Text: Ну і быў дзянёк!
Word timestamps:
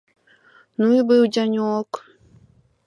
Ну 0.83 0.87
і 1.01 1.03
быў 1.11 1.21
дзянёк! 1.37 1.89